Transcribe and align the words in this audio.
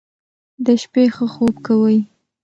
د 0.65 0.67
شپې 0.81 1.03
ښه 1.15 1.25
خوب 1.33 1.55
کوئ. 1.65 1.97